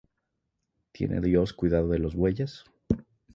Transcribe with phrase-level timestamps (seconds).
[0.91, 2.63] ¿Tiene Dios cuidado de los bueyes?